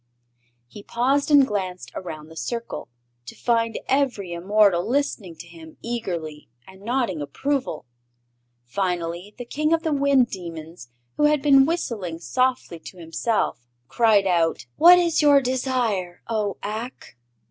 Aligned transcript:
He 0.67 0.81
paused 0.81 1.29
and 1.29 1.45
glanced 1.45 1.91
around 1.93 2.27
the 2.29 2.35
circle, 2.35 2.89
to 3.27 3.35
find 3.35 3.77
every 3.87 4.33
immortal 4.33 4.83
listening 4.83 5.35
to 5.35 5.47
him 5.47 5.77
eagerly 5.83 6.49
and 6.65 6.81
nodding 6.81 7.21
approval. 7.21 7.85
Finally 8.65 9.35
the 9.37 9.45
King 9.45 9.73
of 9.73 9.83
the 9.83 9.93
Wind 9.93 10.31
Demons, 10.31 10.89
who 11.17 11.25
had 11.25 11.39
been 11.43 11.67
whistling 11.67 12.17
softly 12.17 12.79
to 12.79 12.97
himself, 12.97 13.67
cried 13.89 14.25
out: 14.25 14.65
"What 14.75 14.97
is 14.97 15.21
your 15.21 15.39
desire, 15.39 16.23
O 16.27 16.57
Ak?" 16.63 17.15